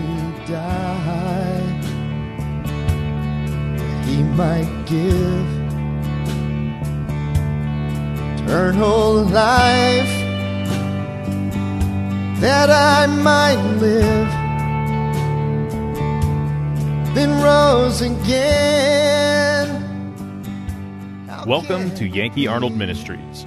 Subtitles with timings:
[0.00, 1.60] to die.
[4.06, 5.46] He might give
[8.40, 10.14] eternal life
[12.40, 14.28] that I might live,
[17.14, 19.68] then rose again.
[21.46, 23.46] Welcome to Yankee Arnold Ministries.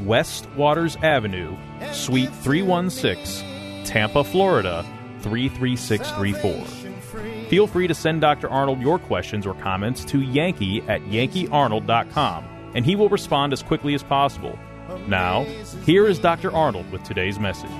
[0.00, 1.56] West Waters Avenue,
[1.92, 4.84] Suite 316, Tampa, Florida
[5.20, 7.48] 33634.
[7.48, 8.50] Feel free to send Dr.
[8.50, 12.44] Arnold your questions or comments to Yankee at yankeearnold.com,
[12.74, 14.58] and he will respond as quickly as possible.
[15.06, 15.44] Now,
[15.84, 16.52] here is Dr.
[16.52, 17.70] Arnold with today's message.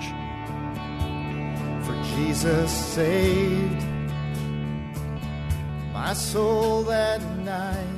[1.85, 3.85] For Jesus saved
[5.93, 7.96] my soul that night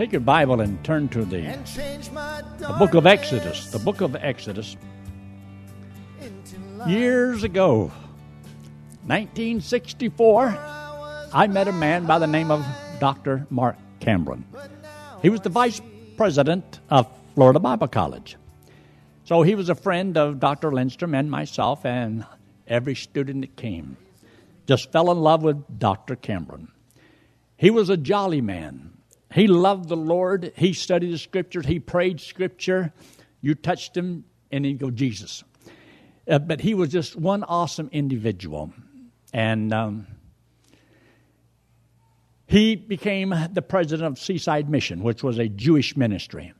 [0.00, 3.70] Take your Bible and turn to the, and changed my the book of Exodus.
[3.70, 4.74] The book of Exodus.
[6.86, 7.92] Years ago,
[9.04, 10.56] 1964,
[11.34, 12.64] I met a man by the name of
[12.98, 13.46] Dr.
[13.50, 14.46] Mark Cameron.
[15.20, 15.82] He was the vice
[16.16, 18.38] president of Florida Bible College.
[19.24, 20.72] So he was a friend of Dr.
[20.72, 22.24] Lindstrom and myself and
[22.66, 23.98] every student that came.
[24.66, 26.16] Just fell in love with Dr.
[26.16, 26.68] Cameron.
[27.58, 28.94] He was a jolly man.
[29.32, 30.52] He loved the Lord.
[30.56, 31.66] He studied the scriptures.
[31.66, 32.92] He prayed scripture.
[33.40, 35.44] You touched him, and he'd go, Jesus.
[36.28, 38.72] Uh, but he was just one awesome individual.
[39.32, 40.06] And um,
[42.46, 46.52] he became the president of Seaside Mission, which was a Jewish ministry.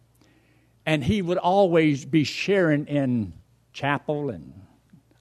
[0.87, 3.33] And he would always be sharing in
[3.73, 4.55] chapel and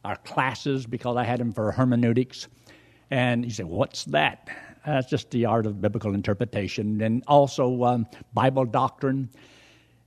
[0.05, 2.47] our classes because I had him for hermeneutics.
[3.09, 4.49] And he said, What's that?
[4.85, 9.29] That's just the art of biblical interpretation and also um, Bible doctrine.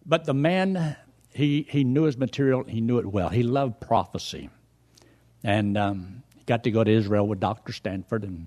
[0.07, 0.97] But the man,
[1.31, 3.29] he, he knew his material, he knew it well.
[3.29, 4.51] He loved prophecy.
[5.45, 7.73] And um, he got to go to Israel with Dr.
[7.73, 8.25] Stanford.
[8.25, 8.47] And,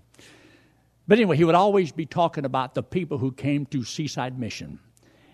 [1.08, 4.80] but anyway, he would always be talking about the people who came to Seaside Mission.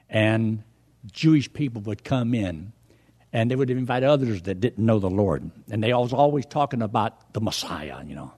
[0.10, 0.64] And
[1.12, 2.74] Jewish people would come in
[3.34, 5.50] and they would invite others that didn't know the Lord.
[5.70, 8.34] And they was always talking about the Messiah, you know.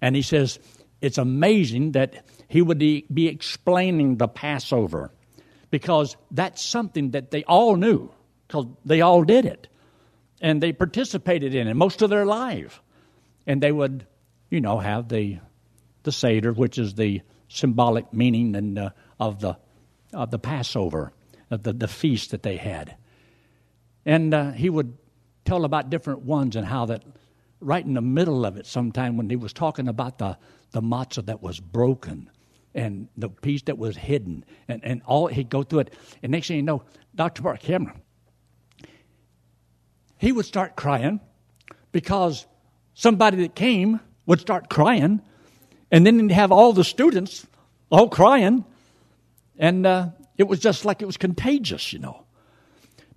[0.00, 0.58] And he says,
[1.00, 5.12] it's amazing that he would be explaining the Passover
[5.70, 8.10] because that's something that they all knew
[8.46, 9.68] because they all did it
[10.40, 12.82] and they participated in it most of their life.
[13.46, 14.06] And they would,
[14.50, 15.38] you know, have the
[16.02, 19.58] the Seder, which is the symbolic meaning and uh, of the
[20.12, 21.12] of the Passover,
[21.50, 22.96] of the, the feast that they had.
[24.06, 24.96] And uh, he would
[25.44, 27.02] tell about different ones and how that
[27.60, 30.38] right in the middle of it, sometime when he was talking about the,
[30.70, 32.30] the matzah that was broken
[32.74, 35.94] and the piece that was hidden, and, and all he'd go through it.
[36.22, 36.82] And next thing you know,
[37.14, 37.42] Dr.
[37.42, 38.00] Mark Cameron,
[40.18, 41.20] he would start crying
[41.90, 42.46] because
[42.94, 45.22] somebody that came would start crying,
[45.90, 47.46] and then he'd have all the students
[47.90, 48.64] all crying,
[49.58, 52.24] and uh, it was just like it was contagious, you know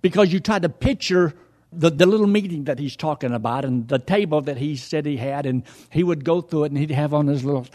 [0.02, 1.32] because you try to picture
[1.72, 5.16] the, the little meeting that he's talking about and the table that he said he
[5.16, 7.66] had, and he would go through it and he'd have on his little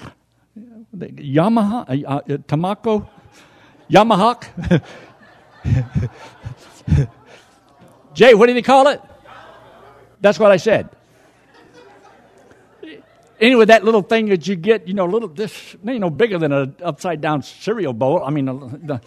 [0.96, 3.08] Yamaha, uh, uh, Tamako,
[3.90, 4.84] Yamaha.
[8.14, 9.02] Jay, what did he call it?
[10.22, 10.90] That's what I said.
[13.40, 16.40] Anyway, that little thing that you get, you know, a little this ain't no bigger
[16.40, 18.24] than an upside down cereal bowl.
[18.24, 19.00] I mean, the,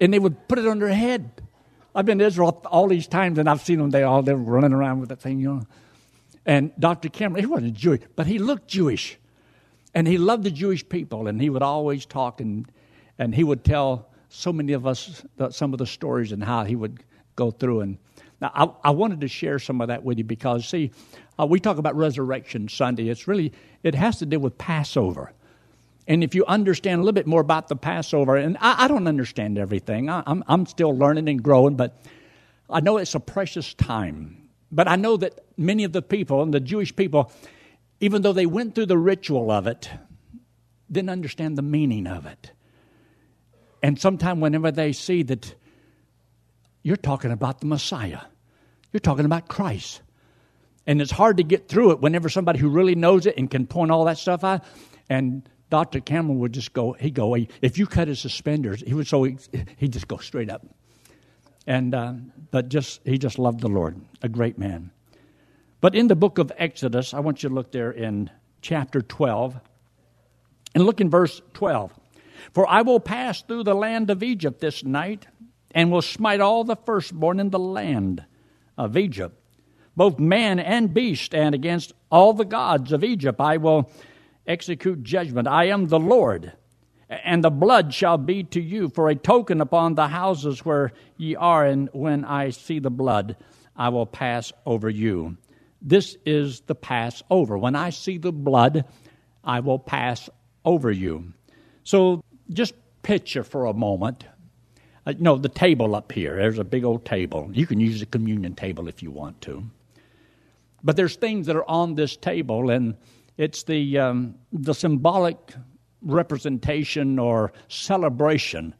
[0.00, 1.30] and they would put it on their head.
[1.94, 3.90] I've been to Israel all these times, and I've seen them.
[3.90, 5.62] They all they're running around with that thing, you know.
[6.46, 7.08] And Dr.
[7.08, 9.18] Cameron, he wasn't Jewish, but he looked Jewish,
[9.94, 12.70] and he loved the Jewish people, and he would always talk, and
[13.18, 16.64] and he would tell so many of us the, some of the stories and how
[16.64, 17.02] he would
[17.36, 17.80] go through.
[17.80, 17.98] And
[18.40, 20.92] now I, I wanted to share some of that with you because see,
[21.38, 23.08] uh, we talk about Resurrection Sunday.
[23.08, 23.52] It's really
[23.82, 25.32] it has to do with Passover.
[26.06, 29.06] And if you understand a little bit more about the Passover, and I, I don't
[29.06, 32.00] understand everything, I, I'm, I'm still learning and growing, but
[32.68, 34.48] I know it's a precious time.
[34.72, 37.32] But I know that many of the people, and the Jewish people,
[38.00, 39.90] even though they went through the ritual of it,
[40.90, 42.52] didn't understand the meaning of it.
[43.82, 45.54] And sometimes, whenever they see that
[46.82, 48.20] you're talking about the Messiah,
[48.92, 50.02] you're talking about Christ.
[50.86, 53.66] And it's hard to get through it whenever somebody who really knows it and can
[53.66, 54.64] point all that stuff out.
[55.08, 56.00] And Dr.
[56.00, 59.38] Cameron would just go, he'd go, if you cut his suspenders, he would so he,
[59.76, 60.66] he'd just go straight up.
[61.66, 62.14] And, uh,
[62.50, 64.90] but just, he just loved the Lord, a great man.
[65.80, 68.30] But in the book of Exodus, I want you to look there in
[68.60, 69.58] chapter 12,
[70.74, 71.92] and look in verse 12.
[72.52, 75.26] For I will pass through the land of Egypt this night,
[75.70, 78.24] and will smite all the firstborn in the land
[78.76, 79.40] of Egypt,
[79.96, 83.90] both man and beast, and against all the gods of Egypt I will
[84.50, 85.48] execute judgment.
[85.48, 86.52] I am the Lord,
[87.08, 91.36] and the blood shall be to you for a token upon the houses where ye
[91.36, 93.36] are, and when I see the blood,
[93.76, 95.36] I will pass over you.
[95.80, 97.56] This is the Passover.
[97.56, 98.84] When I see the blood,
[99.42, 100.28] I will pass
[100.64, 101.32] over you.
[101.84, 104.24] So just picture for a moment.
[105.06, 106.36] Uh, you know, the table up here.
[106.36, 107.48] There's a big old table.
[107.52, 109.64] You can use the communion table if you want to.
[110.82, 112.96] But there's things that are on this table, and
[113.36, 115.36] it's the, um, the symbolic
[116.02, 118.74] representation or celebration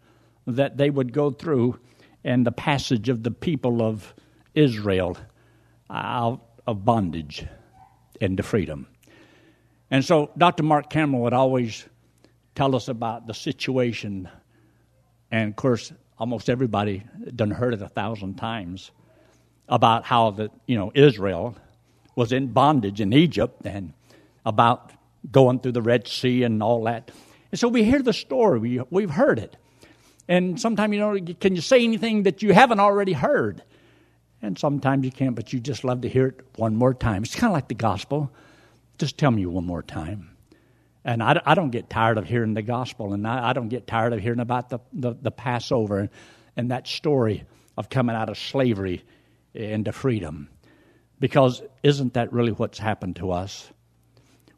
[0.46, 1.78] that they would go through
[2.24, 4.14] and the passage of the people of
[4.54, 5.16] Israel
[5.90, 7.46] out of bondage
[8.20, 8.86] into freedom.
[9.90, 10.62] And so Dr.
[10.62, 11.84] Mark Cameron would always
[12.54, 14.28] tell us about the situation.
[15.30, 17.02] And of course, almost everybody
[17.34, 18.90] done heard it a thousand times
[19.68, 21.56] about how the you know Israel
[22.16, 23.92] was in bondage in Egypt and
[24.44, 24.92] about
[25.30, 27.10] going through the Red Sea and all that.
[27.50, 29.56] And so we hear the story, we, we've heard it.
[30.28, 33.62] And sometimes, you know, can you say anything that you haven't already heard?
[34.42, 37.24] And sometimes you can't, but you just love to hear it one more time.
[37.24, 38.32] It's kind of like the gospel.
[38.98, 40.30] Just tell me one more time.
[41.04, 43.86] And I, I don't get tired of hearing the gospel, and I, I don't get
[43.86, 46.10] tired of hearing about the, the, the Passover and,
[46.56, 47.44] and that story
[47.76, 49.02] of coming out of slavery
[49.54, 50.48] into freedom.
[51.18, 53.68] Because isn't that really what's happened to us?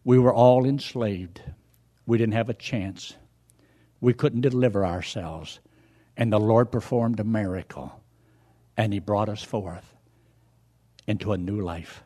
[0.04, 1.40] We were all enslaved.
[2.06, 3.14] We didn't have a chance.
[4.00, 5.60] We couldn't deliver ourselves.
[6.16, 7.92] And the Lord performed a miracle,
[8.76, 9.94] and He brought us forth
[11.06, 12.02] into a new life.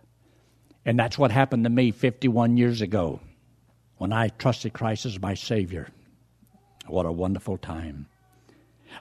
[0.85, 3.21] And that's what happened to me 51 years ago
[3.99, 5.89] when I trusted Christ as my Savior.
[6.87, 8.07] What a wonderful time.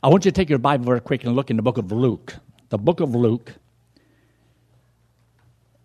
[0.01, 1.91] I want you to take your Bible very quick and look in the book of
[1.91, 2.35] Luke.
[2.69, 3.53] The book of Luke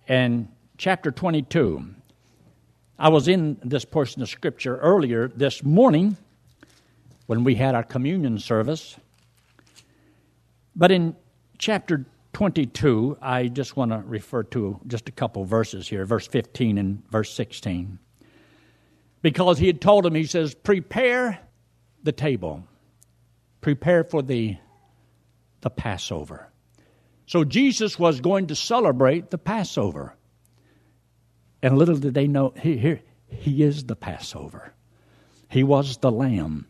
[0.08, 0.48] and
[0.78, 1.94] chapter 22.
[3.00, 6.18] I was in this portion of Scripture earlier this morning
[7.24, 8.94] when we had our communion service.
[10.76, 11.16] But in
[11.56, 12.04] chapter
[12.34, 17.02] 22, I just want to refer to just a couple verses here, verse 15 and
[17.10, 17.98] verse 16.
[19.22, 21.40] Because he had told him, he says, Prepare
[22.02, 22.64] the table,
[23.62, 24.58] prepare for the,
[25.62, 26.52] the Passover.
[27.24, 30.16] So Jesus was going to celebrate the Passover.
[31.62, 34.72] And little did they know, he, here, he is the Passover.
[35.48, 36.66] He was the Lamb.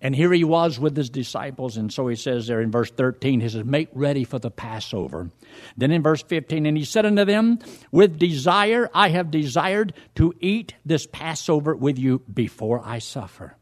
[0.00, 1.78] And here he was with his disciples.
[1.78, 5.30] And so he says there in verse 13, he says, Make ready for the Passover.
[5.78, 7.58] Then in verse 15, and he said unto them,
[7.90, 13.56] With desire I have desired to eat this Passover with you before I suffer.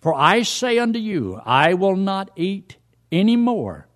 [0.00, 2.76] For I say unto you, I will not eat
[3.12, 3.86] any more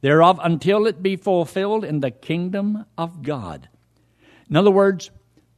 [0.00, 3.68] thereof until it be fulfilled in the kingdom of God.
[4.50, 5.10] In other words,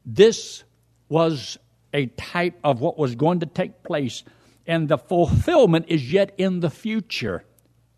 [0.05, 0.63] this
[1.09, 1.57] was
[1.93, 4.23] a type of what was going to take place,
[4.65, 7.43] and the fulfillment is yet in the future,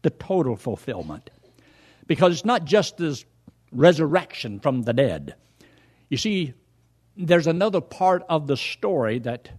[0.02, 1.30] the total fulfillment.
[2.08, 3.26] Because it's not just this
[3.72, 5.36] resurrection from the dead.
[6.10, 6.54] You see,
[7.18, 9.50] there's another part of the story that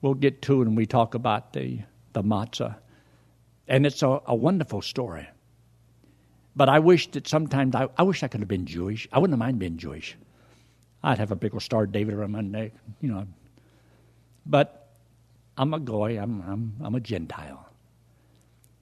[0.00, 1.80] we'll get to when we talk about the,
[2.12, 2.76] the matzah.
[3.66, 5.26] And it's a, a wonderful story.
[6.54, 9.08] But I wish that sometimes I, I wish I could have been Jewish.
[9.12, 10.16] I wouldn't mind being Jewish.
[11.04, 13.26] I'd have a big star David around my neck, you know.
[14.46, 14.88] But
[15.56, 17.68] I'm a goy, I'm, I'm, I'm a Gentile.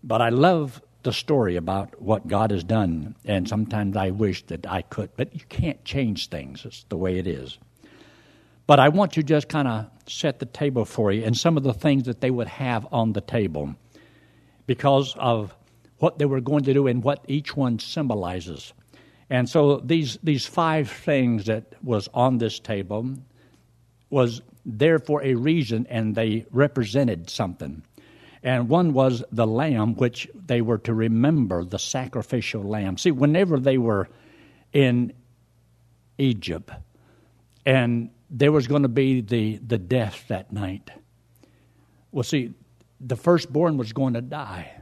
[0.05, 4.67] But I love the story about what God has done, and sometimes I wish that
[4.67, 6.65] I could, but you can't change things.
[6.65, 7.59] It's the way it is.
[8.69, 11.65] But I want to just kind of set the table for you and some of
[11.65, 13.75] the things that they would have on the table
[14.67, 15.55] because of
[15.99, 18.73] what they were going to do and what each one symbolizes.
[19.31, 23.15] And so these, these five things that was on this table
[24.11, 27.83] was there for a reason and they represented something.
[28.43, 32.99] And one was the lamb, which they were to remember the sacrificial lamb.
[32.99, 34.09] See, whenever they were
[34.73, 35.13] in
[36.19, 36.71] Egypt
[37.65, 40.91] and there was going to be the, the death that night,
[42.11, 42.53] well, see,
[43.01, 44.82] the firstborn was going to die.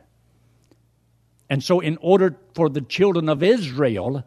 [1.51, 4.25] And so, in order for the children of Israel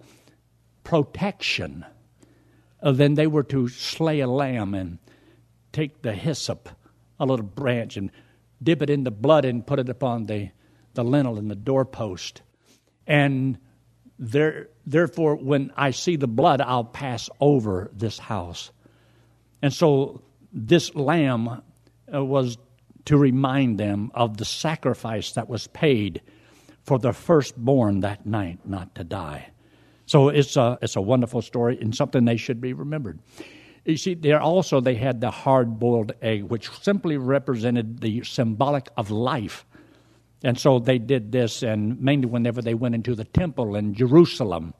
[0.83, 1.85] protection,
[2.81, 4.99] uh, then they were to slay a lamb and
[5.71, 6.67] take the hyssop
[7.17, 8.11] a little branch and
[8.61, 10.49] dip it in the blood and put it upon the,
[10.95, 12.41] the lintel and the doorpost.
[13.07, 13.57] And
[14.19, 18.71] there, therefore, when I see the blood, I'll pass over this house.
[19.61, 21.61] And so this lamb
[22.13, 22.57] uh, was
[23.05, 26.21] to remind them of the sacrifice that was paid
[26.83, 29.49] for the firstborn that night not to die.
[30.05, 33.19] So it's a, it's a wonderful story and something they should be remembered.
[33.85, 38.89] You see, there also they had the hard boiled egg, which simply represented the symbolic
[38.95, 39.65] of life.
[40.43, 44.73] And so they did this, and mainly whenever they went into the temple in Jerusalem,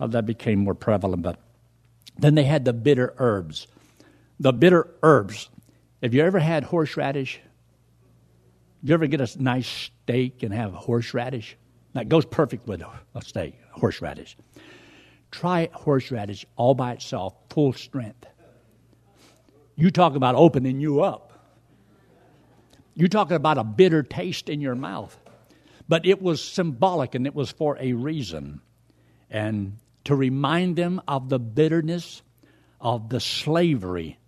[0.00, 1.22] uh, that became more prevalent.
[1.22, 1.40] But
[2.18, 3.66] then they had the bitter herbs.
[4.40, 5.50] The bitter herbs.
[6.02, 7.40] Have you ever had horseradish?
[8.82, 11.56] You ever get a nice steak and have horseradish?
[11.94, 14.36] That goes perfect with a steak, horseradish.
[15.30, 18.26] Try horseradish all by itself, full strength.
[19.74, 21.32] You talk about opening you up.
[22.94, 25.16] You're talking about a bitter taste in your mouth.
[25.88, 28.60] But it was symbolic and it was for a reason.
[29.30, 32.22] And to remind them of the bitterness
[32.80, 34.18] of the slavery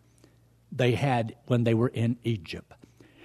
[0.72, 2.72] they had when they were in Egypt.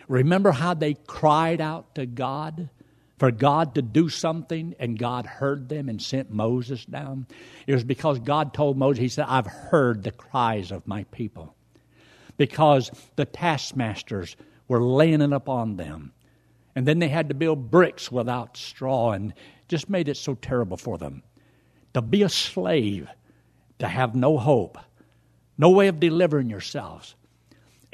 [0.07, 2.69] Remember how they cried out to God
[3.17, 7.27] for God to do something and God heard them and sent Moses down?
[7.65, 11.55] It was because God told Moses, He said, I've heard the cries of my people.
[12.37, 14.35] Because the taskmasters
[14.67, 16.11] were laying it upon them.
[16.75, 19.33] And then they had to build bricks without straw and
[19.67, 21.23] just made it so terrible for them.
[21.93, 23.07] To be a slave,
[23.79, 24.77] to have no hope,
[25.57, 27.15] no way of delivering yourselves.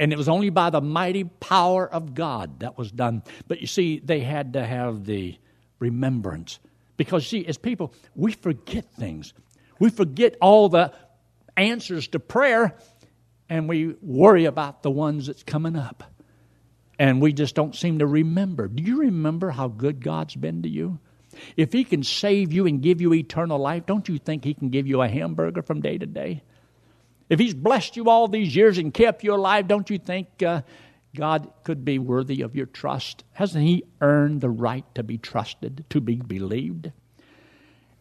[0.01, 3.23] And it was only by the mighty power of God that was done.
[3.47, 5.37] But you see, they had to have the
[5.79, 6.59] remembrance.
[6.97, 9.33] Because, see, as people, we forget things.
[9.79, 10.91] We forget all the
[11.55, 12.75] answers to prayer,
[13.47, 16.03] and we worry about the ones that's coming up
[17.01, 18.67] and we just don't seem to remember.
[18.67, 20.99] Do you remember how good God's been to you?
[21.57, 24.69] If He can save you and give you eternal life, don't you think He can
[24.69, 26.43] give you a hamburger from day to day?
[27.31, 30.63] If He's blessed you all these years and kept you alive, don't you think uh,
[31.15, 33.23] God could be worthy of your trust?
[33.31, 36.91] Hasn't He earned the right to be trusted, to be believed?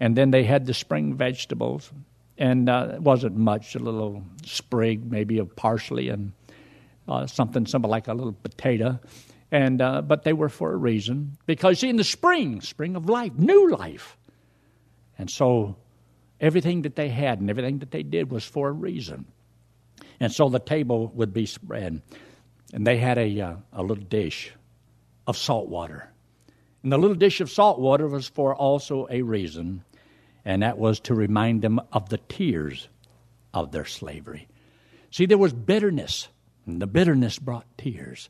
[0.00, 1.92] And then they had the spring vegetables,
[2.38, 6.32] and uh, it wasn't much, a little sprig maybe of parsley and
[7.06, 8.98] uh, something simple like a little potato.
[9.52, 11.38] And, uh, but they were for a reason.
[11.46, 14.16] Because in the spring, spring of life, new life.
[15.18, 15.76] And so
[16.40, 19.26] everything that they had and everything that they did was for a reason.
[20.18, 22.02] And so the table would be spread.
[22.72, 24.52] And they had a, uh, a little dish
[25.26, 26.10] of salt water.
[26.82, 29.84] And the little dish of salt water was for also a reason,
[30.44, 32.88] and that was to remind them of the tears
[33.52, 34.48] of their slavery.
[35.10, 36.28] See, there was bitterness
[36.66, 38.28] and the bitterness brought tears.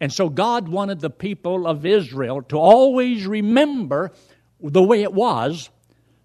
[0.00, 4.12] And so God wanted the people of Israel to always remember
[4.60, 5.68] the way it was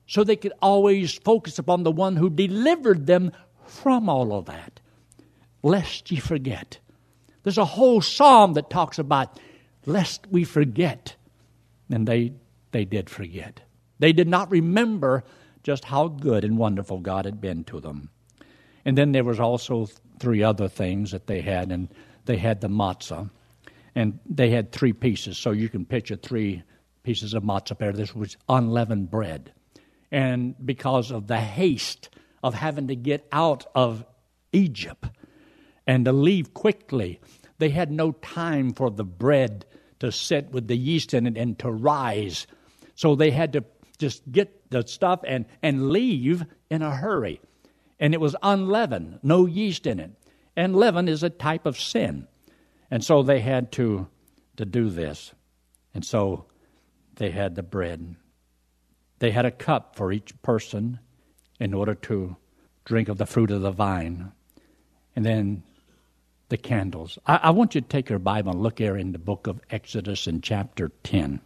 [0.07, 3.31] so they could always focus upon the one who delivered them
[3.65, 4.79] from all of that,
[5.63, 6.77] lest ye forget.
[7.43, 9.39] There's a whole psalm that talks about
[9.85, 11.15] lest we forget.
[11.89, 12.33] And they,
[12.71, 13.61] they did forget.
[13.99, 15.23] They did not remember
[15.63, 18.09] just how good and wonderful God had been to them.
[18.83, 19.87] And then there was also
[20.19, 21.89] three other things that they had, and
[22.25, 23.29] they had the matzah,
[23.95, 25.37] and they had three pieces.
[25.37, 26.63] So you can picture three
[27.03, 27.91] pieces of matzah there.
[27.91, 29.51] This was unleavened bread,
[30.15, 32.07] and because of the haste
[32.41, 34.05] of having to get out of
[34.53, 35.09] Egypt
[35.85, 37.19] and to leave quickly,
[37.57, 39.65] they had no time for the bread
[39.99, 42.47] to sit with the yeast in it and to rise.
[42.95, 43.65] So they had to
[43.97, 47.41] just get the stuff and, and leave in a hurry
[47.99, 50.11] and it was unleavened, no yeast in it.
[50.55, 52.29] And leaven is a type of sin.
[52.89, 54.07] And so they had to,
[54.55, 55.33] to do this.
[55.93, 56.45] And so
[57.15, 58.15] they had the bread.
[59.25, 60.99] They had a cup for each person
[61.59, 62.35] in order to
[62.83, 64.31] drink of the fruit of the vine.
[65.15, 65.63] And then
[66.49, 67.17] the candles.
[67.25, 69.61] I, I want you to take your Bible and look here in the book of
[69.71, 71.39] Exodus in chapter 10.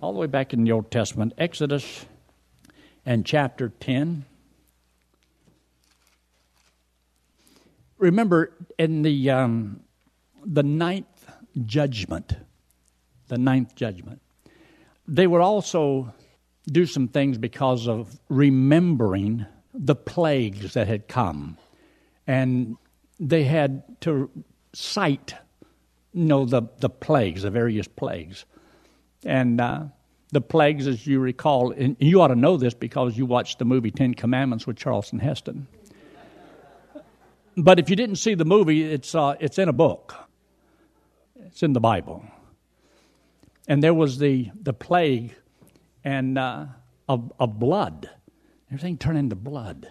[0.00, 2.06] All the way back in the Old Testament, Exodus
[3.04, 4.24] and chapter 10.
[7.98, 9.80] remember in the um,
[10.44, 11.28] the ninth
[11.64, 12.36] judgment,
[13.26, 14.22] the ninth judgment,
[15.08, 16.14] they were also
[16.66, 21.58] do some things because of remembering the plagues that had come,
[22.26, 22.76] and
[23.20, 24.30] they had to
[24.72, 25.34] cite,
[26.12, 28.44] you know, the the plagues, the various plagues,
[29.24, 29.60] and.
[29.60, 29.84] Uh,
[30.32, 33.64] the plagues, as you recall, and you ought to know this because you watched the
[33.64, 35.68] movie Ten Commandments with Charlton Heston.
[37.56, 40.14] But if you didn't see the movie, it's, uh, it's in a book.
[41.46, 42.24] It's in the Bible.
[43.66, 45.34] And there was the, the plague
[46.06, 46.66] and uh,
[47.08, 48.08] of, of blood.
[48.70, 49.90] Everything turned into blood.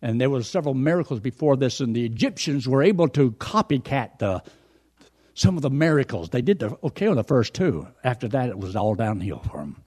[0.00, 4.42] And there was several miracles before this, and the Egyptians were able to copycat the,
[5.34, 6.30] some of the miracles.
[6.30, 7.86] They did the, okay on the first two.
[8.02, 9.82] After that, it was all downhill for them.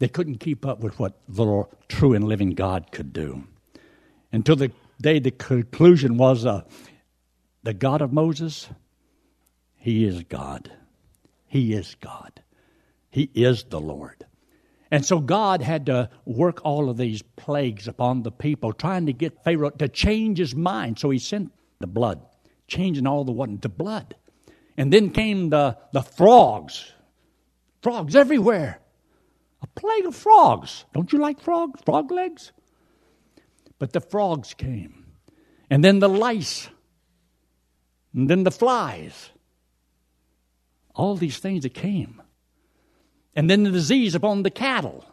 [0.00, 3.44] They couldn't keep up with what the true and living God could do.
[4.32, 6.62] Until the day the conclusion was uh,
[7.62, 8.68] the God of Moses,
[9.76, 10.72] He is God.
[11.46, 12.40] He is God.
[13.14, 14.26] He is the Lord.
[14.90, 19.12] And so God had to work all of these plagues upon the people, trying to
[19.12, 20.98] get Pharaoh to change his mind.
[20.98, 22.20] So he sent the blood,
[22.66, 24.16] changing all the water to blood.
[24.76, 26.92] And then came the, the frogs.
[27.82, 28.80] Frogs everywhere.
[29.62, 30.84] A plague of frogs.
[30.92, 31.80] Don't you like frogs?
[31.86, 32.50] Frog legs?
[33.78, 35.06] But the frogs came.
[35.70, 36.68] And then the lice.
[38.12, 39.30] And then the flies.
[40.96, 42.20] All these things that came
[43.36, 45.04] and then the disease upon the cattle,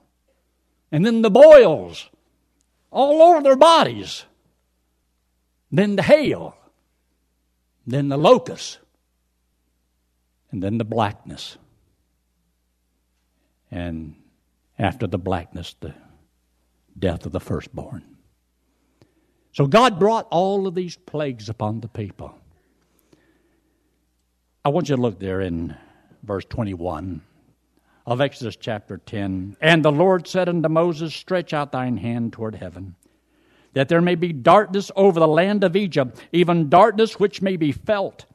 [0.92, 2.10] and then the boils
[2.92, 4.26] all over their bodies,
[5.72, 6.56] then the hail,
[7.88, 8.78] then the locusts,
[10.52, 11.58] and then the blackness.
[13.72, 14.16] And
[14.78, 15.94] after the blackness, the
[17.00, 18.04] death of the firstborn.
[19.54, 22.36] So God brought all of these plagues upon the people.
[24.64, 25.76] I want you to look there in
[26.24, 27.22] verse 21
[28.06, 29.58] of Exodus chapter 10.
[29.62, 32.96] And the Lord said unto Moses, Stretch out thine hand toward heaven,
[33.74, 37.72] that there may be darkness over the land of Egypt, even darkness which may be
[37.72, 38.26] felt.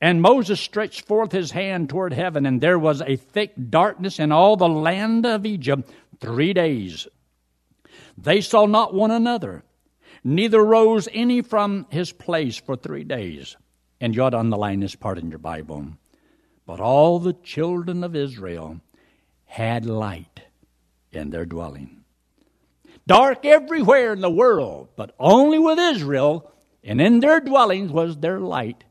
[0.00, 4.30] And Moses stretched forth his hand toward heaven, and there was a thick darkness in
[4.30, 5.90] all the land of Egypt
[6.20, 7.08] three days.
[8.16, 9.64] They saw not one another,
[10.22, 13.56] neither rose any from his place for three days.
[14.00, 15.86] And you ought to underline this part in your Bible.
[16.66, 18.80] But all the children of Israel
[19.48, 20.42] had light
[21.10, 22.04] in their dwelling.
[23.06, 26.52] Dark everywhere in the world, but only with Israel,
[26.84, 28.84] and in their dwellings was their light,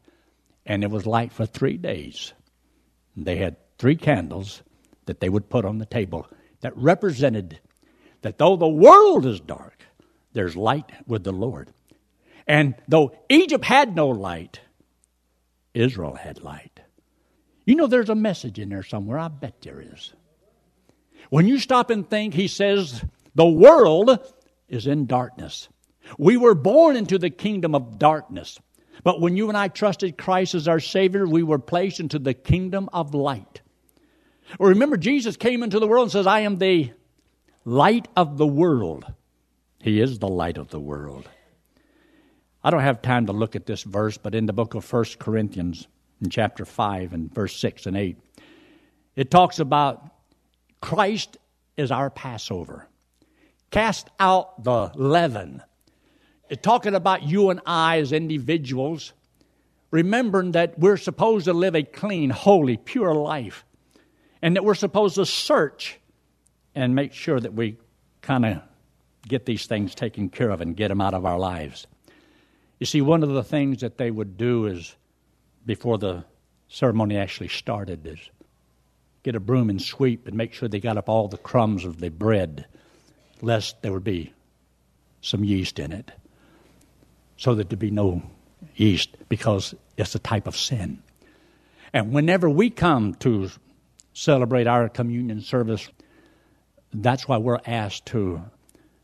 [0.66, 2.34] and it was light for three days.
[3.16, 4.64] They had three candles
[5.06, 6.28] that they would put on the table
[6.62, 7.60] that represented
[8.24, 9.86] that though the world is dark,
[10.34, 11.72] there's light with the Lord.
[12.48, 14.60] And though Egypt had no light,
[15.74, 16.80] Israel had light.
[17.66, 19.20] You know, there's a message in there somewhere.
[19.20, 20.14] I bet there is.
[21.30, 23.04] When you stop and think, he says,
[23.36, 24.20] the world
[24.68, 25.70] is in darkness.
[26.18, 28.60] We were born into the kingdom of darkness.
[29.04, 32.34] But when you and I trusted Christ as our Savior, we were placed into the
[32.34, 33.62] kingdom of light.
[34.60, 36.92] remember, Jesus came into the world and says, I am the
[37.66, 39.06] light of the world.
[39.82, 41.30] He is the light of the world.
[42.64, 45.06] I don't have time to look at this verse, but in the book of 1
[45.20, 45.88] Corinthians,
[46.22, 48.18] in chapter 5 and verse 6 and 8,
[49.16, 50.17] it talks about
[50.82, 51.38] Christ
[51.76, 52.88] is our Passover.
[53.72, 55.62] Cast out the leaven.
[56.50, 59.14] It's talking about you and I as individuals,
[59.92, 63.66] remembering that we're supposed to live a clean, holy, pure life,
[64.42, 66.00] and that we're supposed to search
[66.74, 67.78] and make sure that we
[68.22, 68.62] kind of
[69.28, 71.88] get these things taken care of and get them out of our lives.
[72.80, 74.96] You see, one of the things that they would do is,
[75.66, 76.24] before the
[76.70, 78.20] ceremony actually started, is
[79.28, 82.00] get a broom and sweep and make sure they got up all the crumbs of
[82.00, 82.66] the bread,
[83.42, 84.32] lest there would be
[85.20, 86.14] some yeast in it,
[87.36, 88.24] so that there'd be no
[88.78, 91.04] yeast, because it's a type of sin.
[91.92, 93.50] And whenever we come to
[94.14, 95.90] celebrate our communion service,
[96.94, 98.42] that's why we're asked to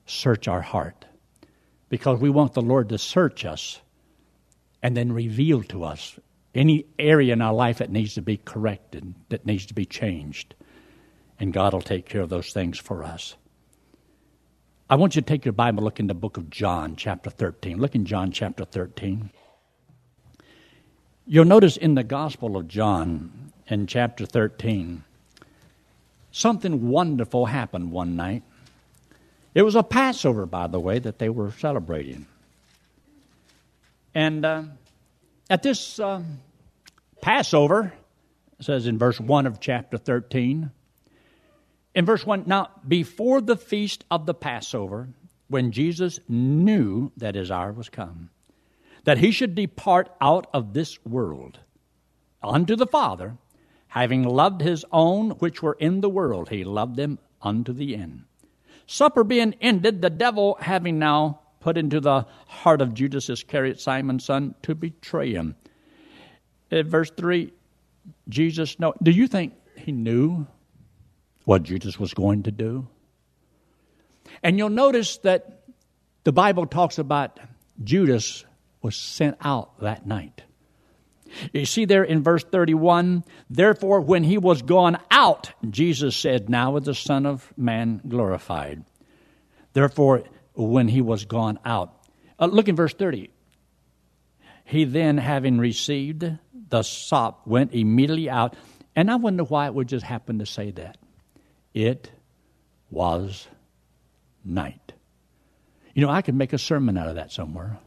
[0.06, 1.04] search our heart,
[1.90, 3.82] because we want the Lord to search us
[4.82, 6.18] and then reveal to us
[6.56, 10.56] any area in our life that needs to be corrected, that needs to be changed.
[11.40, 13.36] And God will take care of those things for us.
[14.90, 17.80] I want you to take your Bible, look in the book of John, chapter 13.
[17.80, 19.32] Look in John, chapter 13.
[21.26, 25.04] You'll notice in the Gospel of John, in chapter 13,
[26.32, 28.44] something wonderful happened one night.
[29.56, 32.28] It was a Passover, by the way, that they were celebrating.
[34.14, 34.64] And uh,
[35.50, 36.22] at this uh,
[37.22, 37.94] Passover,
[38.60, 40.72] says in verse 1 of chapter 13,
[41.96, 45.10] in verse 1, now before the feast of the Passover,
[45.48, 48.30] when Jesus knew that his hour was come,
[49.04, 51.60] that he should depart out of this world
[52.42, 53.38] unto the Father,
[53.88, 58.24] having loved his own which were in the world, he loved them unto the end.
[58.88, 64.26] Supper being ended, the devil having now put into the heart of Judas Iscariot, Simon's
[64.26, 65.56] son, to betray him.
[66.70, 67.54] in verse 3,
[68.28, 68.94] Jesus know.
[69.02, 70.46] Do you think he knew
[71.46, 72.90] what Jesus was going to do?
[74.44, 75.64] And you'll notice that
[76.26, 77.40] the Bible talks about
[77.82, 78.44] Judas
[78.82, 80.44] was sent out that night.
[81.54, 86.76] You see there in verse 31, therefore, when he was gone out, Jesus said, Now
[86.76, 88.84] is the Son of Man glorified.
[89.72, 91.94] Therefore, when he was gone out.
[92.40, 93.30] Uh, look in verse 30.
[94.66, 96.26] He then, having received
[96.70, 98.56] the sop, went immediately out.
[98.96, 100.98] And I wonder why it would just happen to say that.
[101.74, 102.12] It
[102.90, 103.48] was
[104.46, 104.94] night.
[105.94, 107.78] You know, I could make a sermon out of that somewhere.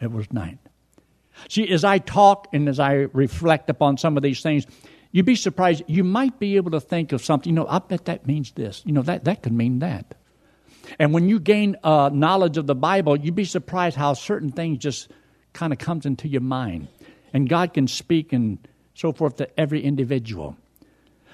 [0.00, 0.58] It was night.
[1.48, 4.66] See, as I talk and as I reflect upon some of these things,
[5.12, 5.82] you'd be surprised.
[5.86, 7.50] You might be able to think of something.
[7.50, 8.82] You know, I bet that means this.
[8.84, 10.14] You know, that, that could mean that.
[10.98, 14.78] And when you gain uh, knowledge of the Bible, you'd be surprised how certain things
[14.78, 15.10] just
[15.52, 16.88] kind of comes into your mind.
[17.32, 18.58] And God can speak and
[18.94, 20.56] so forth to every individual.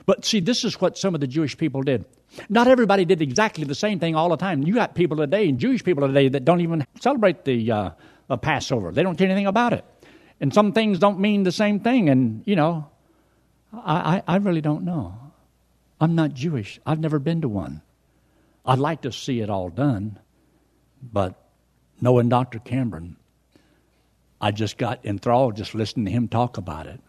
[0.05, 2.05] But see, this is what some of the Jewish people did.
[2.48, 4.62] Not everybody did exactly the same thing all the time.
[4.62, 7.90] You got people today, and Jewish people today, that don't even celebrate the uh,
[8.40, 8.90] Passover.
[8.90, 9.85] They don't care anything about it.
[10.40, 12.09] And some things don't mean the same thing.
[12.09, 12.90] And, you know,
[13.72, 15.14] I, I, I really don't know.
[16.01, 16.81] I'm not Jewish.
[16.85, 17.83] I've never been to one.
[18.64, 20.18] I'd like to see it all done,
[21.03, 21.35] but
[22.01, 22.59] knowing Dr.
[22.59, 23.16] Cameron,
[24.40, 27.01] I just got enthralled just listening to him talk about it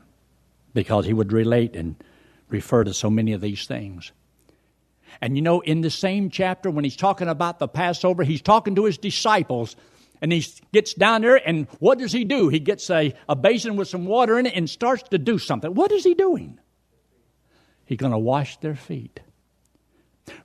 [0.74, 1.96] because he would relate and
[2.50, 4.12] refer to so many of these things.
[5.22, 8.76] And you know, in the same chapter, when he's talking about the Passover, he's talking
[8.76, 9.76] to his disciples
[10.22, 12.48] and he gets down there, and what does he do?
[12.48, 15.74] He gets a, a basin with some water in it and starts to do something.
[15.74, 16.60] What is he doing?
[17.84, 19.20] He's going to wash their feet.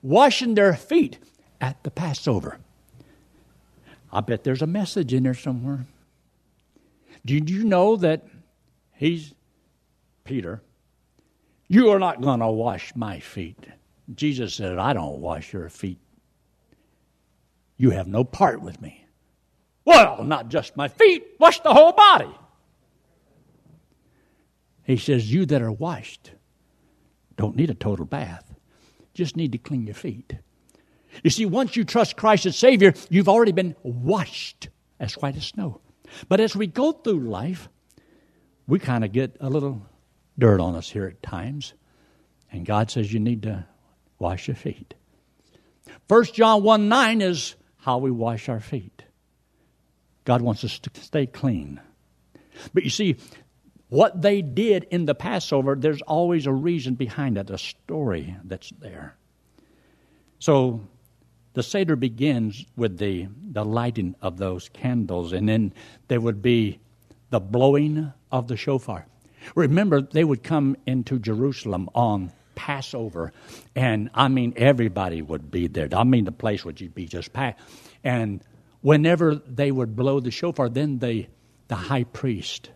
[0.03, 1.19] Washing their feet
[1.61, 2.59] at the Passover.
[4.12, 5.87] I bet there's a message in there somewhere.
[7.25, 8.27] Did you know that
[8.95, 9.35] he's
[10.25, 10.62] Peter?
[11.69, 13.67] You are not going to wash my feet.
[14.14, 15.99] Jesus said, I don't wash your feet.
[17.77, 19.05] You have no part with me.
[19.85, 22.35] Well, not just my feet, wash the whole body.
[24.85, 26.33] He says, You that are washed
[27.37, 28.48] don't need a total bath,
[29.18, 30.38] just need to clean your feet.
[31.24, 34.68] You see, once you trust Christ as Savior, you've already been washed
[35.00, 35.81] as white as snow.
[36.28, 37.68] But as we go through life,
[38.68, 39.83] we kind of get a little
[40.38, 41.74] dirt on us here at times.
[42.52, 43.66] And God says you need to
[44.20, 44.94] wash your feet.
[46.07, 49.02] 1 John 1 9 is how we wash our feet.
[50.24, 51.81] God wants us to stay clean.
[52.72, 53.16] But you see,
[53.88, 58.70] what they did in the Passover, there's always a reason behind it, a story that's
[58.81, 59.16] there.
[60.38, 60.81] So
[61.55, 65.72] the Seder begins with the, the lighting of those candles, and then
[66.09, 66.81] there would be
[67.31, 69.07] the blowing of the shofar.
[69.55, 73.33] Remember, they would come into Jerusalem on Passover,
[73.74, 75.88] and I mean, everybody would be there.
[75.92, 77.61] I mean, the place would be just packed.
[78.05, 78.42] And
[78.83, 81.27] whenever they would blow the shofar, then the,
[81.68, 82.70] the high priest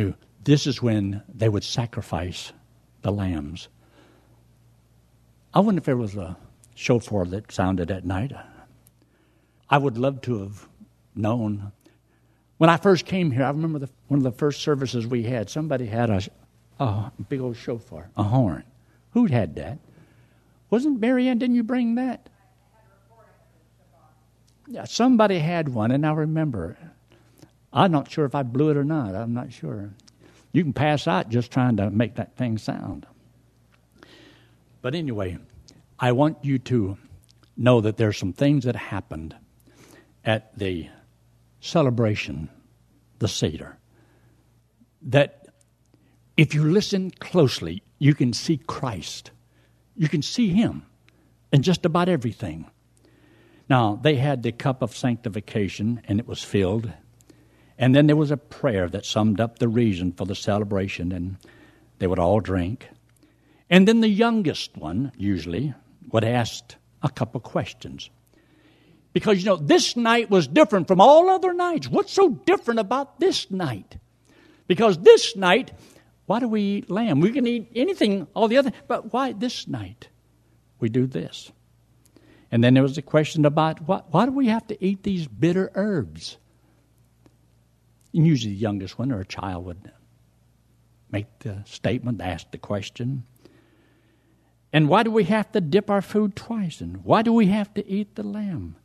[0.00, 2.52] knew this is when they would sacrifice
[3.02, 3.68] the lambs.
[5.52, 6.36] I wonder if there was a
[6.74, 8.32] shofar that sounded at night.
[9.68, 10.68] I would love to have
[11.14, 11.72] known.
[12.56, 15.50] When I first came here, I remember the, one of the first services we had,
[15.50, 16.22] somebody had a,
[16.78, 18.64] a big old shofar, a horn.
[19.12, 19.78] Who had that?
[20.70, 22.28] Wasn't Marianne, didn't you bring that?
[24.68, 26.78] Yeah, somebody had one, and I remember.
[27.72, 29.14] I'm not sure if I blew it or not.
[29.14, 29.90] I'm not sure.
[30.52, 33.06] You can pass out just trying to make that thing sound.
[34.82, 35.38] But anyway,
[35.98, 36.96] I want you to
[37.56, 39.36] know that there's some things that happened
[40.24, 40.88] at the
[41.60, 42.48] celebration,
[43.18, 43.78] the Seder,
[45.02, 45.48] that
[46.36, 49.30] if you listen closely, you can see Christ.
[49.94, 50.86] You can see Him
[51.52, 52.70] in just about everything.
[53.68, 56.90] Now, they had the cup of sanctification, and it was filled.
[57.80, 61.38] And then there was a prayer that summed up the reason for the celebration, and
[61.98, 62.86] they would all drink.
[63.70, 65.72] And then the youngest one, usually,
[66.12, 68.10] would ask a couple questions.
[69.14, 71.88] Because, you know, this night was different from all other nights.
[71.88, 73.96] What's so different about this night?
[74.66, 75.72] Because this night,
[76.26, 77.20] why do we eat lamb?
[77.20, 80.08] We can eat anything, all the other, but why this night?
[80.80, 81.50] We do this.
[82.52, 85.26] And then there was the question about why, why do we have to eat these
[85.26, 86.36] bitter herbs?
[88.14, 89.90] And usually the youngest one or a child would
[91.10, 93.24] make the statement, ask the question.
[94.72, 96.80] And why do we have to dip our food twice?
[96.80, 98.76] And why do we have to eat the lamb?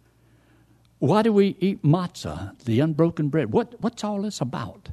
[0.99, 3.51] Why do we eat matzah, the unbroken bread?
[3.51, 4.89] What, what's all this about?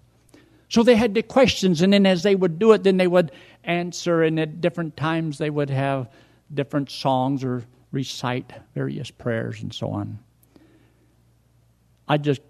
[0.69, 3.33] So they had the questions, and then as they would do it, then they would
[3.65, 6.11] answer, and at different times they would have
[6.53, 10.19] different songs or recite various prayers and so on.
[12.09, 12.41] I just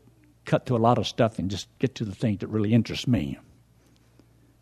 [0.45, 3.07] cut to a lot of stuff and just get to the things that really interest
[3.07, 3.39] me.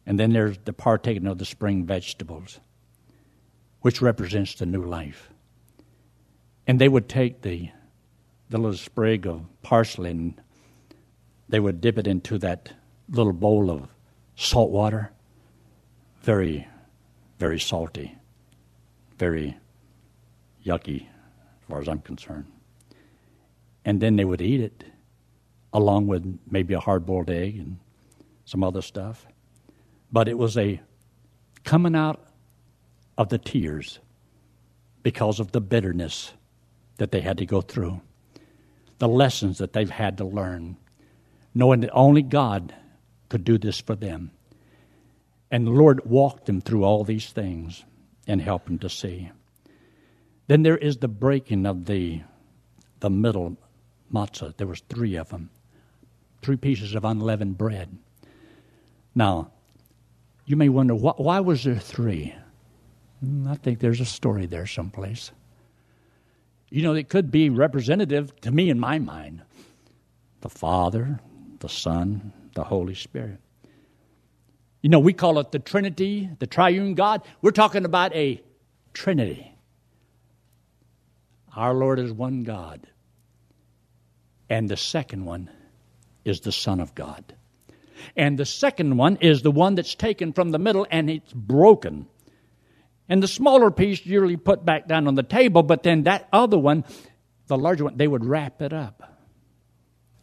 [0.06, 2.60] And then there's the partaking of the spring vegetables,
[3.80, 5.30] which represents the new life.
[6.66, 7.70] And they would take the,
[8.48, 10.40] the little sprig of parsley and
[11.48, 12.72] they would dip it into that
[13.08, 13.88] little bowl of
[14.36, 15.10] salt water.
[16.22, 16.66] Very,
[17.38, 18.16] very salty.
[19.18, 19.56] Very
[20.64, 22.46] yucky, as far as I'm concerned.
[23.84, 24.84] And then they would eat it
[25.72, 27.78] along with maybe a hard boiled egg and
[28.44, 29.26] some other stuff.
[30.12, 30.80] But it was a
[31.64, 32.20] coming out
[33.16, 33.98] of the tears
[35.02, 36.32] because of the bitterness
[36.96, 38.00] that they had to go through,
[38.98, 40.76] the lessons that they've had to learn,
[41.54, 42.74] knowing that only God
[43.28, 44.32] could do this for them.
[45.50, 47.84] And the Lord walked them through all these things
[48.26, 49.30] and helped them to see.
[50.46, 52.22] Then there is the breaking of the,
[53.00, 53.56] the middle
[54.12, 54.56] matzah.
[54.56, 55.50] There was three of them,
[56.42, 57.96] three pieces of unleavened bread.
[59.14, 59.50] Now,
[60.46, 62.34] you may wonder, why, why was there three?
[63.20, 65.30] Hmm, I think there's a story there someplace.
[66.70, 69.42] You know, it could be representative to me in my mind.
[70.40, 71.20] The Father,
[71.58, 73.38] the Son, the Holy Spirit.
[74.80, 77.22] You know, we call it the Trinity, the triune God.
[77.42, 78.40] We're talking about a
[78.94, 79.54] Trinity.
[81.54, 82.86] Our Lord is one God.
[84.48, 85.50] And the second one
[86.24, 87.34] is the Son of God.
[88.16, 92.06] And the second one is the one that's taken from the middle and it's broken.
[93.08, 96.58] And the smaller piece usually put back down on the table, but then that other
[96.58, 96.84] one,
[97.46, 99.18] the larger one, they would wrap it up.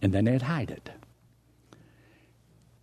[0.02, 0.90] And then they'd hide it.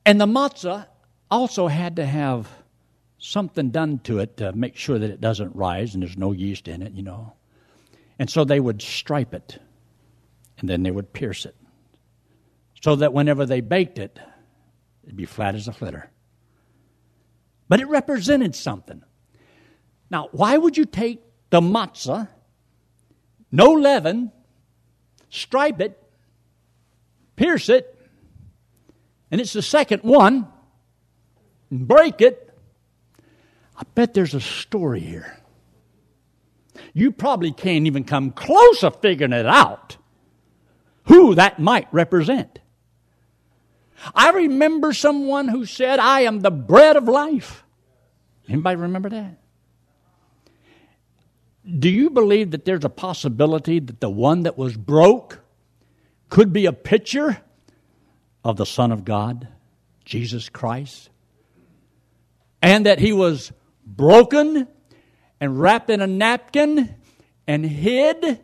[0.04, 0.86] And the matzah
[1.30, 2.48] also had to have
[3.18, 6.68] something done to it to make sure that it doesn't rise and there's no yeast
[6.68, 7.32] in it, you know.
[8.18, 9.58] And so they would stripe it
[10.58, 11.56] and then they would pierce it
[12.84, 14.18] so that whenever they baked it,
[15.04, 16.10] it'd be flat as a flitter.
[17.66, 19.02] But it represented something.
[20.10, 22.28] Now, why would you take the matzah,
[23.50, 24.32] no leaven,
[25.30, 25.98] stripe it,
[27.36, 27.98] pierce it,
[29.30, 30.46] and it's the second one,
[31.70, 32.54] and break it,
[33.78, 35.38] I bet there's a story here.
[36.92, 39.96] You probably can't even come close to figuring it out
[41.04, 42.58] who that might represent.
[44.14, 47.64] I remember someone who said, I am the bread of life.
[48.48, 49.38] Anybody remember that?
[51.78, 55.40] Do you believe that there's a possibility that the one that was broke
[56.28, 57.40] could be a picture
[58.44, 59.48] of the Son of God,
[60.04, 61.08] Jesus Christ,
[62.60, 63.52] and that he was
[63.86, 64.68] broken
[65.40, 66.94] and wrapped in a napkin
[67.46, 68.40] and hid.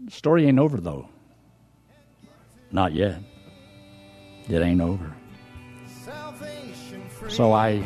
[0.00, 1.08] The story ain't over, though.
[2.72, 3.20] Not yet.
[4.48, 5.14] It ain't over.
[7.28, 7.82] So I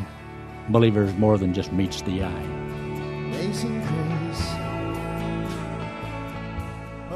[0.71, 2.59] believe there's more than just meets the eye.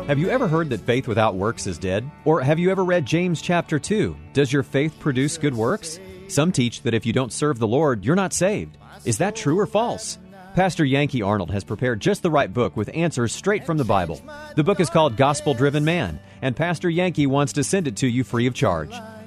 [0.06, 2.10] Have you ever heard that faith without works is dead?
[2.24, 4.16] Or have you ever read James chapter 2?
[4.32, 6.00] Does your faith produce good works?
[6.28, 8.78] Some teach that if you don't serve the Lord, you're not saved.
[9.04, 10.18] Is that true or false?
[10.54, 14.20] Pastor Yankee Arnold has prepared just the right book with answers straight from the Bible.
[14.54, 18.06] The book is called Gospel Driven Man, and Pastor Yankee wants to send it to
[18.06, 18.92] you free of charge.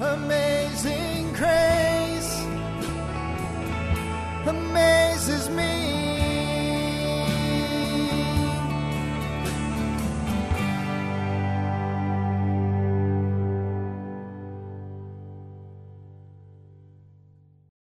[0.00, 2.46] amazing grace
[4.46, 5.99] amazes me.